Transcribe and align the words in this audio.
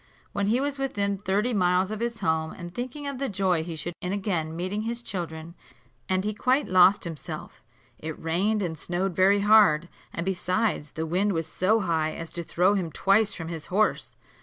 When 0.31 0.47
he 0.47 0.59
was 0.59 0.79
within 0.79 1.19
thirty 1.19 1.53
miles 1.53 1.91
of 1.91 1.99
his 1.99 2.21
home, 2.21 2.53
and 2.53 2.73
thinking 2.73 3.05
of 3.05 3.19
the 3.19 3.29
joy 3.29 3.63
he 3.63 3.75
should 3.75 3.93
have 4.01 4.07
in 4.07 4.11
again 4.17 4.55
meeting 4.55 4.81
his 4.81 5.03
children, 5.03 5.45
his 5.45 5.45
road 5.45 5.53
lay 5.53 5.61
through 5.61 5.73
a 5.73 5.75
thick 5.75 5.93
forest, 5.93 6.03
and 6.09 6.23
he 6.23 6.43
quite 6.43 6.67
lost 6.73 7.03
himself. 7.03 7.63
It 7.99 8.19
rained 8.19 8.63
and 8.63 8.79
snowed 8.79 9.15
very 9.15 9.41
hard, 9.41 9.89
and 10.11 10.25
besides, 10.25 10.93
the 10.93 11.05
wind 11.05 11.33
was 11.33 11.45
so 11.45 11.81
high 11.81 12.13
as 12.15 12.31
to 12.31 12.41
throw 12.43 12.73
him 12.73 12.91
twice 12.91 13.35
from 13.35 13.49
his 13.49 13.67
horse. 13.67 14.15